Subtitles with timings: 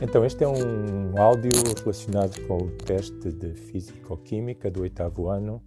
[0.00, 1.50] Então, este é um áudio
[1.82, 5.60] relacionado com o teste de Físico-Química do oitavo ano,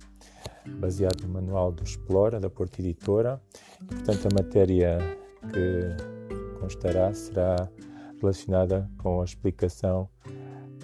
[0.80, 3.42] baseado no manual do Explora, da Porta Editora.
[3.86, 5.00] Portanto, a matéria
[5.52, 7.70] que constará será
[8.22, 10.08] relacionada com a explicação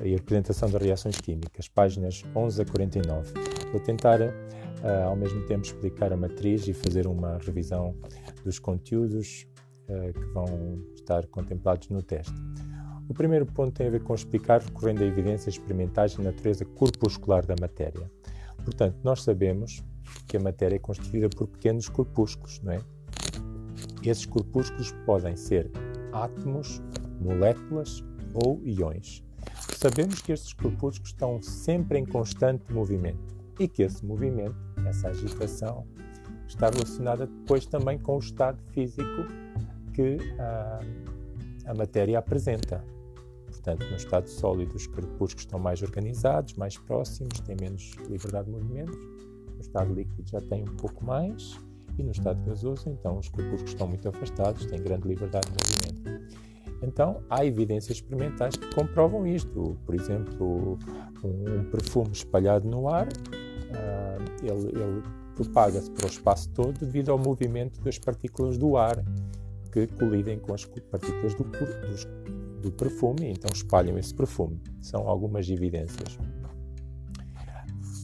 [0.04, 3.34] e a representação das reações químicas, páginas 11 a 49.
[3.71, 7.95] Vou tentar, uh, ao mesmo tempo, explicar a matriz e fazer uma revisão
[8.43, 9.48] dos conteúdos
[9.87, 12.36] uh, que vão estar contemplados no teste.
[13.10, 17.46] O primeiro ponto tem a ver com explicar, recorrendo a evidências experimentais de natureza corpuscular
[17.46, 18.11] da matéria.
[18.64, 19.82] Portanto, nós sabemos
[20.28, 22.82] que a matéria é constituída por pequenos corpúsculos, não é?
[24.04, 25.71] Esses corpúsculos podem ser
[26.12, 26.82] átomos,
[27.21, 28.04] moléculas
[28.34, 29.24] ou íons.
[29.76, 35.86] Sabemos que estes corpúsculos estão sempre em constante movimento e que esse movimento, essa agitação,
[36.48, 39.26] está relacionada depois também com o estado físico
[39.94, 40.80] que a,
[41.68, 42.84] a matéria apresenta.
[43.68, 48.52] Portanto, no estado sólido, os corpúsculos estão mais organizados, mais próximos, têm menos liberdade de
[48.54, 48.96] movimentos.
[48.96, 51.59] No estado líquido já tem um pouco mais.
[51.98, 56.32] E no estado gasoso, então, os corpúsculos estão muito afastados, têm grande liberdade de movimento.
[56.82, 59.78] Então, há evidências experimentais que comprovam isto.
[59.86, 60.80] Por exemplo,
[61.22, 65.04] um, perfume espalhado no ar, uh, ele, ele
[65.36, 69.04] propaga-se para o espaço todo devido ao movimento das partículas do ar
[69.74, 72.08] que colidem com as partículas do, dos
[72.70, 74.62] do perfume, então espalham esse perfume.
[74.82, 76.18] São algumas evidências.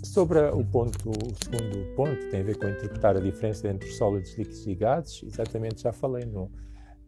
[0.03, 4.37] Sobre o ponto, o segundo ponto, tem a ver com interpretar a diferença entre sólidos,
[4.37, 5.23] líquidos e gases.
[5.23, 6.51] Exatamente, já falei no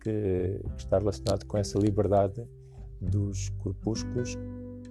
[0.02, 2.44] que, que está relacionado com essa liberdade
[3.00, 4.36] dos corpúsculos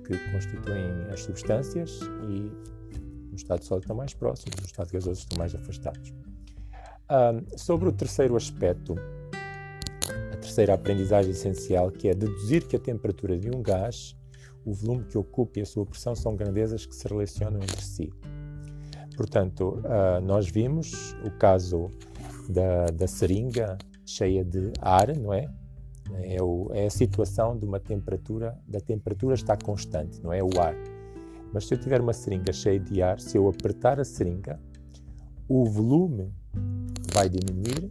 [0.07, 2.53] que constituem as substâncias e
[3.31, 6.13] no estado sólido estão mais próximos, no estado gasoso estão mais afastados.
[7.11, 8.95] Um, sobre o terceiro aspecto,
[10.45, 14.15] terceira aprendizagem essencial, que é deduzir que a temperatura de um gás,
[14.65, 18.13] o volume que ocupa e a sua pressão são grandezas que se relacionam entre si.
[19.17, 21.91] Portanto, uh, nós vimos o caso
[22.49, 25.49] da, da seringa cheia de ar, não é?
[26.23, 30.43] É, o, é, a situação de uma temperatura, da temperatura está constante, não é?
[30.43, 30.75] O ar.
[31.53, 34.61] Mas se eu tiver uma seringa cheia de ar, se eu apertar a seringa,
[35.49, 36.31] o volume
[37.13, 37.91] vai diminuir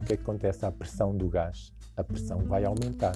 [0.00, 1.72] o que, é que acontece à pressão do gás?
[1.96, 3.14] A pressão vai aumentar.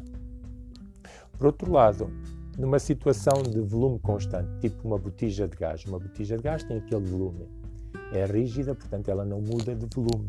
[1.39, 2.11] Por outro lado,
[2.59, 6.77] numa situação de volume constante, tipo uma botija de gás, uma botija de gás tem
[6.79, 7.49] aquele volume.
[8.13, 10.29] É rígida, portanto ela não muda de volume.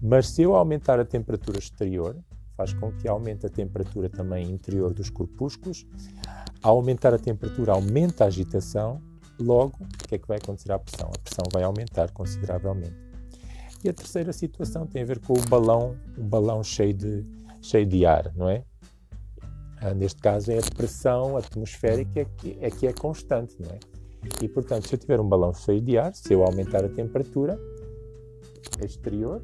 [0.00, 2.16] Mas se eu aumentar a temperatura exterior,
[2.56, 5.86] faz com que aumente a temperatura também interior dos corpúsculos.
[6.62, 9.00] Ao aumentar a temperatura, aumenta a agitação.
[9.38, 11.08] Logo, o que é que vai acontecer à pressão?
[11.08, 13.11] A pressão vai aumentar consideravelmente.
[13.84, 17.24] E a terceira situação tem a ver com o balão, um balão cheio de,
[17.60, 18.64] cheio de ar, não é?
[19.80, 23.78] Ah, neste caso é a pressão atmosférica que, é que é constante, não é?
[24.40, 27.58] E portanto, se eu tiver um balão cheio de ar, se eu aumentar a temperatura
[28.80, 29.42] exterior,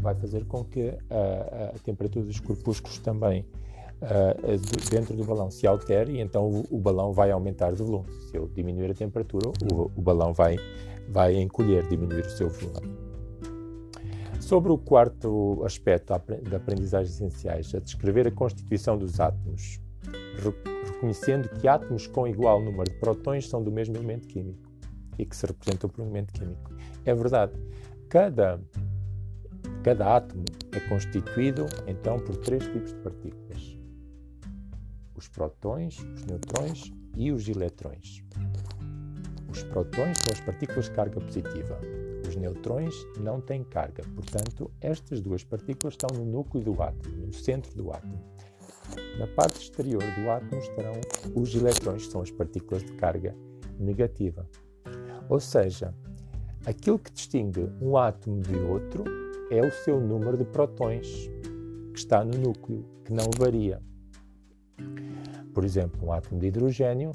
[0.00, 3.46] vai fazer com que a, a temperatura dos corpúsculos também
[4.02, 8.10] uh, dentro do balão se altere e então o, o, balão vai aumentar de volume.
[8.30, 10.56] Se eu diminuir a temperatura, o, o balão vai,
[11.08, 13.04] vai encolher, diminuir o seu volume.
[14.40, 16.12] Sobre o quarto aspecto
[16.48, 19.80] da aprendizagem essenciais, a descrever a constituição dos átomos,
[20.84, 24.70] reconhecendo que átomos com igual número de prótons são do mesmo elemento químico
[25.18, 26.72] e que se representam por um elemento químico.
[27.06, 27.52] É verdade,
[28.08, 28.60] cada,
[29.82, 33.73] cada átomo é constituído então por três tipos de partículas:
[35.16, 38.22] os protões, os neutrões e os eletrões.
[39.50, 41.78] Os protões são as partículas de carga positiva.
[42.26, 47.32] Os neutrões não têm carga, portanto, estas duas partículas estão no núcleo do átomo, no
[47.32, 48.20] centro do átomo.
[49.18, 51.00] Na parte exterior do átomo estarão
[51.34, 53.34] os eletrões, que são as partículas de carga
[53.78, 54.48] negativa.
[55.28, 55.94] Ou seja,
[56.66, 59.04] aquilo que distingue um átomo de outro
[59.50, 61.30] é o seu número de protões,
[61.92, 63.80] que está no núcleo, que não varia.
[65.54, 67.12] Por exemplo, um átomo de hidrogênio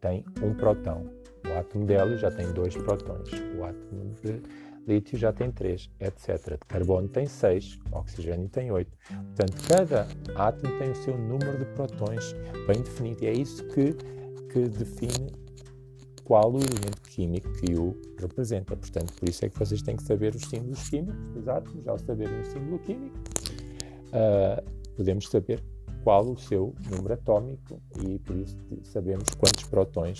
[0.00, 1.06] tem um próton,
[1.46, 4.42] o átomo de hélio já tem dois prótons, o átomo de
[4.86, 6.52] lítio já tem três, etc.
[6.52, 8.96] De carbono tem seis, oxigênio tem oito.
[9.08, 12.34] Portanto, cada átomo tem o seu número de prótons
[12.66, 13.94] bem definido e é isso que,
[14.52, 15.32] que define
[16.24, 18.76] qual o elemento químico que o representa.
[18.76, 21.86] Portanto, por isso é que vocês têm que saber os símbolos químicos dos átomos.
[21.86, 23.16] Ao saberem o símbolo químico,
[24.08, 25.62] uh, podemos saber
[26.06, 30.18] qual o seu número atômico e por isso sabemos quantos prótons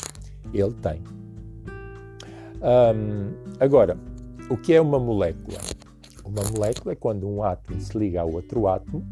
[0.52, 1.00] ele tem.
[2.56, 3.96] Um, agora,
[4.50, 5.58] o que é uma molécula?
[6.24, 9.06] Uma molécula é quando um átomo se liga a outro átomo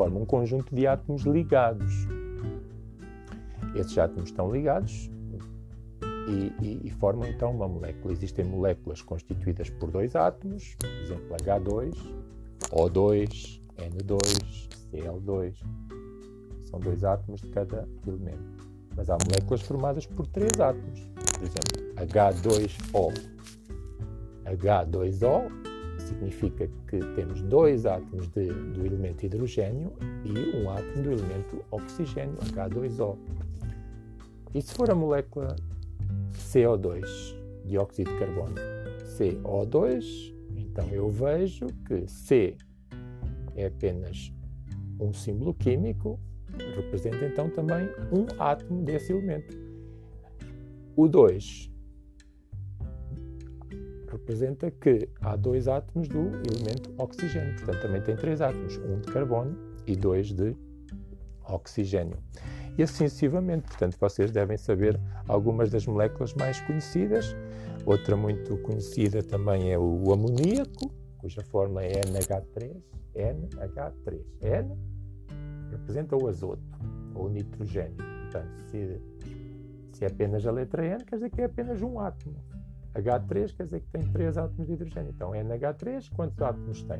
[0.00, 1.92] forma um conjunto de átomos ligados.
[3.74, 5.10] Esses átomos estão ligados
[6.26, 8.14] e, e, e, formam então uma molécula.
[8.14, 11.94] Existem moléculas constituídas por dois átomos, por exemplo, H2,
[12.70, 15.54] O2, N2, Cl2.
[16.64, 18.68] São dois átomos de cada elemento.
[18.96, 21.00] Mas há moléculas formadas por três átomos.
[21.34, 23.40] Por exemplo, H2O.
[24.44, 25.60] H2O
[25.98, 29.92] significa que temos dois átomos de, do elemento hidrogênio
[30.24, 33.16] e um átomo do elemento oxigênio, H2O.
[34.54, 35.54] E se for a molécula
[36.34, 37.04] CO2,
[37.64, 38.56] dióxido de carbono,
[39.16, 42.56] CO2, então eu vejo que C
[43.60, 44.32] é apenas
[44.98, 46.18] um símbolo químico,
[46.76, 49.56] representa então também um átomo desse elemento.
[50.96, 51.70] O 2
[54.10, 59.12] representa que há dois átomos do elemento oxigênio, portanto também tem três átomos, um de
[59.12, 60.56] carbono e dois de
[61.46, 62.18] oxigênio
[62.80, 63.68] e assim sucessivamente.
[63.68, 64.98] Portanto, vocês devem saber
[65.28, 67.36] algumas das moléculas mais conhecidas.
[67.84, 72.76] Outra muito conhecida também é o amoníaco, cuja forma é NH3.
[73.14, 74.20] NH3.
[74.42, 74.76] N
[75.70, 76.62] representa o azoto
[77.14, 77.96] ou nitrogênio.
[77.96, 79.00] Portanto, se,
[79.92, 82.36] se é apenas a letra N, quer dizer que é apenas um átomo.
[82.94, 85.12] H3 quer dizer que tem três átomos de hidrogênio.
[85.14, 86.98] Então, NH3, quantos átomos tem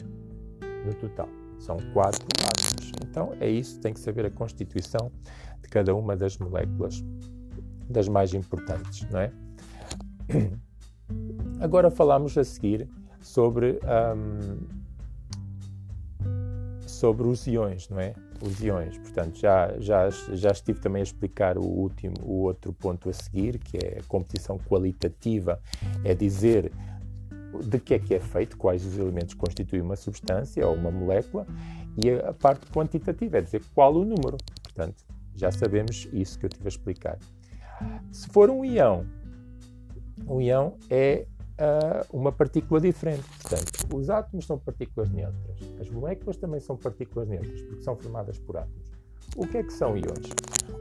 [0.85, 1.29] no total?
[1.59, 2.93] São quatro átomos.
[3.03, 5.11] Então, é isso, tem que saber a constituição
[5.63, 7.05] de cada uma das moléculas,
[7.89, 9.33] das mais importantes, não é?
[11.61, 12.89] Agora falamos a seguir
[13.21, 14.59] sobre, um,
[16.87, 18.15] sobre os iões, não é?
[18.43, 23.11] Os iões, portanto, já, já, já estive também a explicar o último, o outro ponto
[23.11, 25.61] a seguir, que é a competição qualitativa,
[26.05, 26.73] é dizer
[27.65, 31.47] de que é que é feito, quais os elementos constituem uma substância ou uma molécula,
[32.03, 34.39] e a parte quantitativa é dizer qual o número.
[34.63, 37.19] Portanto, já sabemos isso que eu tive a explicar.
[38.11, 39.05] Se for um íon,
[40.27, 41.27] um íon é
[41.61, 43.23] uh, uma partícula diferente.
[43.43, 45.59] Portanto, os átomos são partículas neutras.
[45.81, 48.91] As moléculas também são partículas neutras, porque são formadas por átomos.
[49.37, 50.29] O que é que são íons?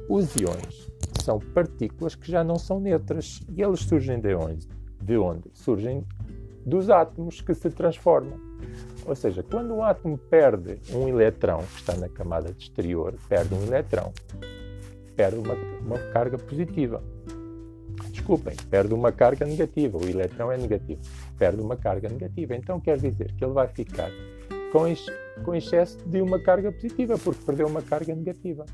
[0.10, 0.92] Os íons
[1.24, 3.42] são partículas que já não são neutras.
[3.50, 4.68] E eles surgem de onde?
[5.02, 5.50] De onde?
[5.54, 6.04] Surgem
[6.66, 8.40] dos átomos que se transformam.
[9.06, 13.64] Ou seja, quando um átomo perde um eletrão, que está na camada exterior, perde um
[13.64, 14.12] eletrão,
[15.16, 17.04] perde uma, uma carga positiva.
[18.30, 19.98] Desculpem, perde uma carga negativa.
[19.98, 21.02] O eletrão é negativo.
[21.40, 22.56] Perde uma carga negativa.
[22.56, 24.12] Então quer dizer que ele vai ficar
[24.72, 25.04] com, ex,
[25.44, 28.68] com excesso de uma carga positiva, porque perdeu uma carga negativa.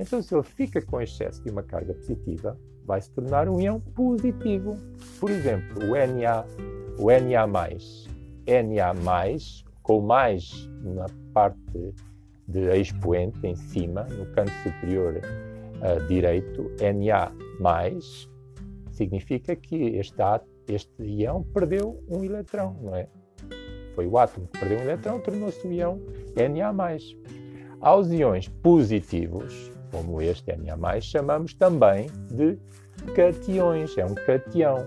[0.00, 3.78] Então, se ele fica com excesso de uma carga positiva, vai se tornar um íon
[3.78, 4.76] positivo.
[5.20, 6.44] Por exemplo, o Na,
[6.98, 9.28] o Na+, Na+,
[9.84, 11.94] com mais na parte
[12.48, 17.30] de expoente, em cima, no canto superior uh, direito, Na+,
[18.98, 20.22] significa que este,
[20.66, 23.08] este íon perdeu um eletrão, não é?
[23.94, 25.98] Foi o átomo que perdeu um eletrão, tornou-se o íon
[26.36, 26.96] Na+.
[27.80, 32.58] Aos íons positivos, como este Na+, chamamos também de
[33.14, 34.86] cationes, é um cation.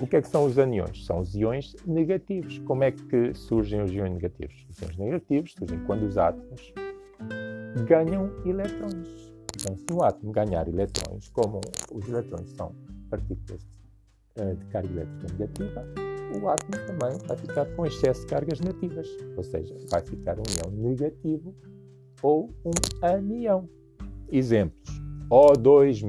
[0.00, 1.04] O que é que são os aniões?
[1.04, 2.58] São os íons negativos.
[2.60, 4.66] Como é que surgem os íons negativos?
[4.70, 6.72] Os íons negativos surgem quando os átomos
[7.86, 9.27] ganham eletrões.
[9.60, 11.60] Então, se um átomo ganhar eletrões, como
[11.92, 12.72] os eletrões são
[13.10, 13.66] partículas
[14.38, 15.84] uh, de carga elétrica negativa,
[16.40, 20.42] o átomo também vai ficar com excesso de cargas negativas, ou seja, vai ficar um
[20.42, 21.52] íon negativo
[22.22, 23.68] ou um anião.
[24.30, 24.88] Exemplos:
[25.28, 26.04] O2-,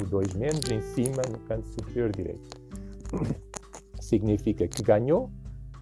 [0.00, 2.48] o 2- em cima no canto superior direito.
[4.00, 5.30] Significa que ganhou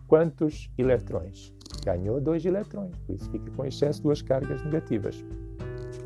[0.08, 1.52] quantos eletrões?
[1.84, 5.24] Ganhou dois eletrões, por isso fica com excesso duas cargas negativas.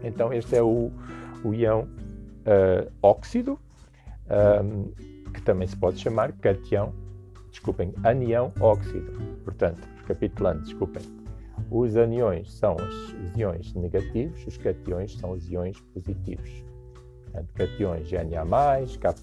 [0.06, 0.90] Então, este é o,
[1.44, 3.58] o íon uh, óxido,
[4.62, 4.92] um,
[5.32, 6.92] que também se pode chamar cation,
[7.50, 9.12] desculpem, anião óxido.
[9.44, 11.02] Portanto, recapitulando, desculpem,
[11.70, 16.64] os aniões são os, os íons negativos, os cations são os íons positivos.
[17.24, 18.46] Portanto, cations Na+,
[18.98, 19.14] K+,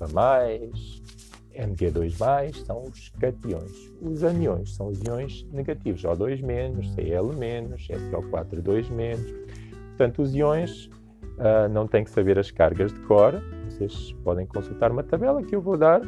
[1.55, 3.91] Mg2+, são os cations.
[4.01, 6.41] Os aniões são os íons negativos, O2-,
[6.95, 9.62] Cl-, SO4-2-.
[9.97, 10.89] Portanto, os íons
[11.37, 13.33] uh, não têm que saber as cargas de cor,
[13.69, 16.01] vocês podem consultar uma tabela que eu vou dar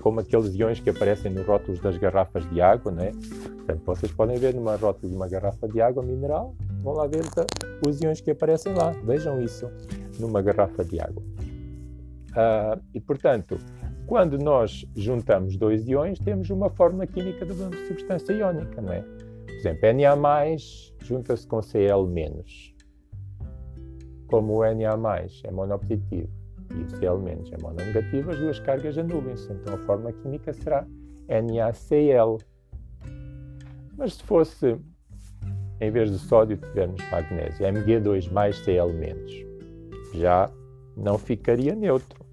[0.00, 3.12] como aqueles iões que aparecem nos rótulos das garrafas de água, né?
[3.56, 7.22] Portanto, vocês podem ver numa rótula de uma garrafa de água mineral, vão lá ver
[7.86, 8.90] os iões que aparecem lá.
[9.04, 9.70] Vejam isso
[10.18, 11.22] numa garrafa de água.
[12.30, 13.58] Uh, e, portanto,
[14.06, 19.04] quando nós juntamos dois iões, temos uma fórmula química de uma substância iónica, não é?
[19.60, 20.56] exemplo, Na
[21.04, 22.74] junta-se com Cl-.
[24.30, 26.28] Como o Na é monopositivo
[26.70, 30.86] e o Cl- é mononegativo, as duas cargas anulam-se, então a forma química será
[31.28, 32.38] NaCl.
[33.98, 34.78] Mas se fosse,
[35.80, 39.48] em vez de sódio, tivermos magnésio, Mg2 mais Cl-,
[40.14, 40.48] já
[40.96, 42.24] não ficaria neutro.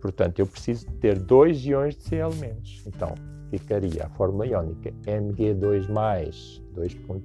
[0.00, 2.30] Portanto, eu preciso ter dois íons de Cl-.
[2.86, 3.14] Então,
[3.50, 5.88] ficaria a fórmula iónica Mg2+,
[6.74, 7.22] 2.2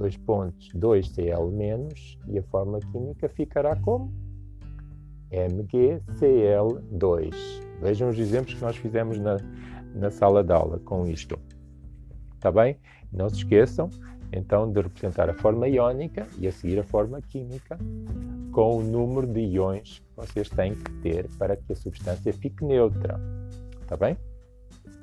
[0.00, 1.92] dois pontos, 2Cl-
[2.26, 4.10] e a fórmula química ficará como
[5.30, 7.34] MgCl2.
[7.82, 9.36] Vejam os exemplos que nós fizemos na,
[9.94, 11.38] na sala de aula com isto.
[12.34, 12.78] Está bem?
[13.12, 13.90] Não se esqueçam
[14.32, 17.76] então de representar a forma iónica e a seguir a forma química
[18.52, 22.64] com o número de iões que vocês têm que ter para que a substância fique
[22.64, 23.20] neutra.
[23.82, 24.16] Está bem?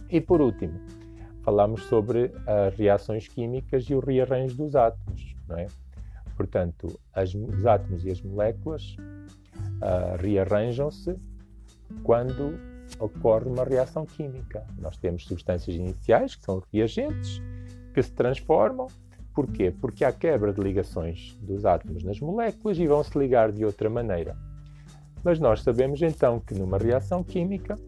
[0.10, 0.74] E por último,
[1.48, 5.34] falamos sobre as reações químicas e o rearranjo dos átomos.
[5.48, 5.68] Não é?
[6.36, 8.98] Portanto, as, os átomos e as moléculas
[9.56, 11.16] uh, rearranjam-se
[12.04, 12.60] quando
[13.00, 14.68] ocorre uma reação química.
[14.78, 17.42] Nós temos substâncias iniciais, que são reagentes,
[17.94, 18.88] que se transformam.
[19.34, 19.72] Porquê?
[19.80, 23.90] Porque há quebra de ligações dos átomos nas moléculas e vão se ligar de outra
[23.90, 24.36] maneira.
[25.24, 27.80] Mas nós sabemos então que numa reação química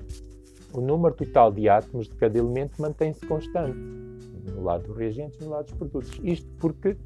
[0.73, 5.43] o número total de átomos de cada elemento mantém-se constante, no lado dos reagentes e
[5.43, 6.19] no lado dos produtos.
[6.23, 6.97] Isto porque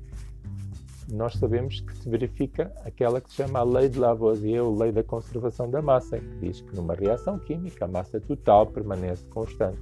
[1.12, 4.92] nós sabemos que se verifica aquela que se chama a lei de Lavoisier, ou lei
[4.92, 9.82] da conservação da massa, que diz que numa reação química a massa total permanece constante.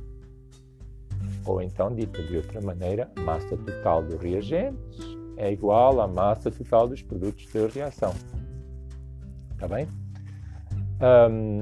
[1.45, 6.51] Ou então, dita de outra maneira, a massa total dos reagentes é igual à massa
[6.51, 8.13] total dos produtos de reação.
[9.53, 9.87] Está bem?
[11.01, 11.59] Um,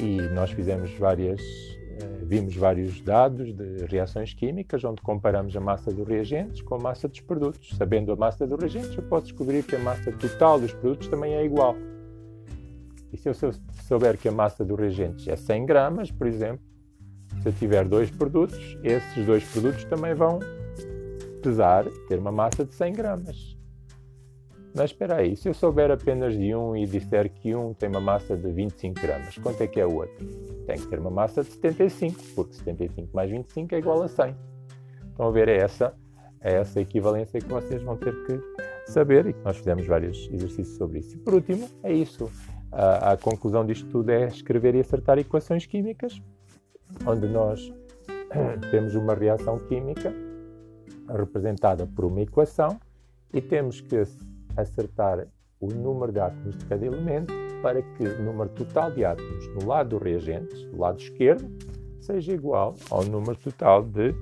[0.00, 5.92] e nós fizemos várias, eh, vimos vários dados de reações químicas onde comparamos a massa
[5.92, 7.76] dos reagentes com a massa dos produtos.
[7.76, 11.34] Sabendo a massa dos reagentes, eu posso descobrir que a massa total dos produtos também
[11.34, 11.76] é igual.
[13.12, 16.64] E se eu souber que a massa dos reagentes é 100 gramas, por exemplo,
[17.42, 20.38] se eu tiver dois produtos, esses dois produtos também vão
[21.42, 23.59] pesar, ter uma massa de 100 gramas.
[24.74, 28.00] Mas espera aí, se eu souber apenas de um e disser que um tem uma
[28.00, 30.26] massa de 25 gramas, quanto é que é o outro?
[30.66, 34.36] Tem que ter uma massa de 75, porque 75 mais 25 é igual a 100.
[35.10, 35.94] Estão a ver, é essa,
[36.40, 38.40] é essa equivalência que vocês vão ter que
[38.86, 41.16] saber e que nós fizemos vários exercícios sobre isso.
[41.16, 42.30] E por último, é isso.
[42.70, 46.22] A, a conclusão disto tudo é escrever e acertar equações químicas,
[47.04, 47.72] onde nós
[48.70, 50.14] temos uma reação química
[51.08, 52.78] representada por uma equação
[53.32, 53.96] e temos que
[54.60, 55.26] acertar
[55.60, 59.66] o número de átomos de cada elemento para que o número total de átomos no
[59.66, 61.50] lado dos reagentes, do lado esquerdo,
[62.00, 64.14] seja igual ao número total de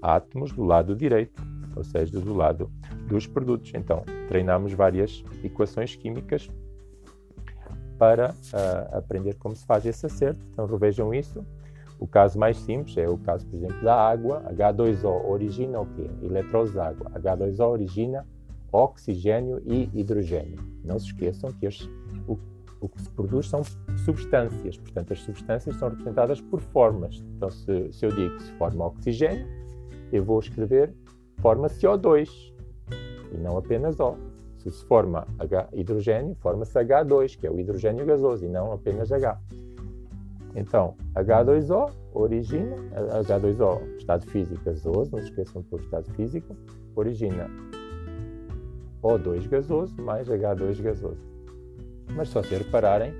[0.00, 1.42] átomos do lado direito,
[1.76, 2.70] ou seja, do lado
[3.08, 3.72] dos produtos.
[3.74, 6.48] Então, treinamos várias equações químicas
[7.98, 10.40] para uh, aprender como se faz esse acerto.
[10.52, 11.44] Então, revejam isso.
[11.98, 14.44] O caso mais simples é o caso, por exemplo, da água.
[14.52, 16.08] H2O origina o quê?
[16.22, 17.10] Eletrólise de água.
[17.10, 18.24] H2O origina
[18.72, 20.58] oxigênio e hidrogênio.
[20.84, 21.66] Não se esqueçam que
[22.26, 22.38] o,
[22.80, 23.62] o, que se produz são
[24.04, 27.24] substâncias, portanto, as substâncias são representadas por formas.
[27.36, 29.46] Então, se, se eu digo que se forma oxigênio,
[30.12, 30.94] eu vou escrever
[31.40, 32.28] forma CO2
[33.32, 34.16] e não apenas O.
[34.58, 39.12] Se se forma H, hidrogênio, forma-se H2, que é o hidrogênio gasoso, e não apenas
[39.12, 39.40] H.
[40.56, 42.76] Então, H2O origina,
[43.24, 46.56] H2O, estado físico gasoso, não se esqueçam pôr estado físico,
[46.96, 47.48] origina
[49.02, 51.20] o2 gasoso mais H2 gasoso.
[52.14, 53.12] Mas só se repararem,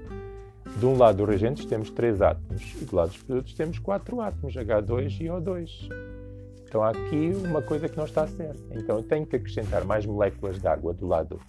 [0.77, 4.21] de um lado dos reagentes temos três átomos e do lado dos produtos temos quatro
[4.21, 5.89] átomos, H2 e O2.
[6.69, 8.61] Então há aqui uma coisa que não está certa.
[8.73, 11.41] Então eu tenho que acrescentar mais moléculas de água do lado,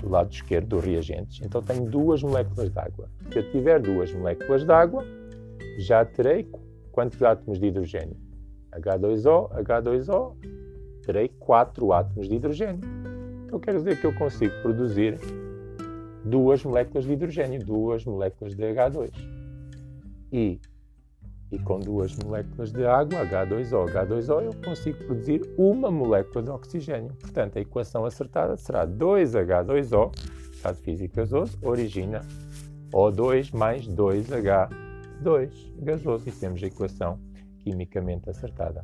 [0.00, 1.40] do lado esquerdo dos reagentes.
[1.42, 3.08] Então tenho duas moléculas de água.
[3.32, 5.04] Se eu tiver duas moléculas de água,
[5.78, 6.46] já terei
[6.92, 8.16] quantos átomos de hidrogênio?
[8.72, 10.34] H2O, H2O,
[11.04, 13.01] terei quatro átomos de hidrogênio.
[13.52, 15.20] Então quer dizer que eu consigo produzir
[16.24, 19.10] duas moléculas de hidrogênio, duas moléculas de H2.
[20.32, 20.58] E,
[21.50, 27.12] e com duas moléculas de água, H2O, H2O, eu consigo produzir uma molécula de oxigênio.
[27.20, 30.18] Portanto, a equação acertada será 2H2O,
[30.50, 32.22] estado físico gasoso, origina
[32.90, 36.26] O2 mais 2H2 gasoso.
[36.26, 37.20] E temos a equação
[37.58, 38.82] quimicamente acertada.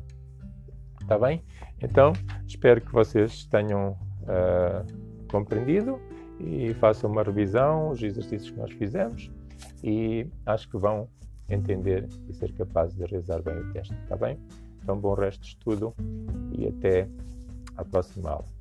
[1.01, 1.43] Está bem?
[1.81, 2.13] Então,
[2.45, 3.97] espero que vocês tenham
[4.29, 5.99] uh, compreendido
[6.39, 9.31] e façam uma revisão, os exercícios que nós fizemos
[9.83, 11.07] e acho que vão
[11.49, 14.37] entender e ser capazes de realizar bem o teste, está bem?
[14.81, 15.93] Então, bom resto de estudo
[16.51, 17.07] e até
[17.75, 18.58] à próxima aula.